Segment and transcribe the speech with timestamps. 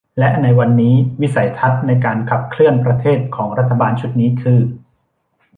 [0.19, 4.59] และในวันนี้วิสัยทัศน์ในการขับเคลื่อนประเทศของรัฐบาลชุดนี้คือ